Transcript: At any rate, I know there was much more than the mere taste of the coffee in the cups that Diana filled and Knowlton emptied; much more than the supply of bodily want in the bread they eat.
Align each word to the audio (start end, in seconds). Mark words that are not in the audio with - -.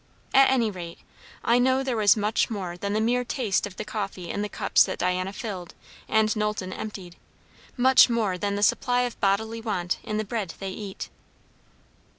At 0.33 0.49
any 0.49 0.71
rate, 0.71 0.97
I 1.43 1.59
know 1.59 1.83
there 1.83 1.95
was 1.95 2.17
much 2.17 2.49
more 2.49 2.75
than 2.75 2.93
the 2.93 2.99
mere 2.99 3.23
taste 3.23 3.67
of 3.67 3.75
the 3.75 3.85
coffee 3.85 4.31
in 4.31 4.41
the 4.41 4.49
cups 4.49 4.83
that 4.85 4.97
Diana 4.97 5.31
filled 5.31 5.75
and 6.09 6.35
Knowlton 6.35 6.73
emptied; 6.73 7.17
much 7.77 8.09
more 8.09 8.35
than 8.35 8.55
the 8.55 8.63
supply 8.63 9.01
of 9.01 9.19
bodily 9.19 9.61
want 9.61 9.99
in 10.01 10.17
the 10.17 10.25
bread 10.25 10.55
they 10.59 10.71
eat. 10.71 11.09